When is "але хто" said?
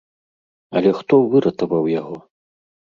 0.79-1.21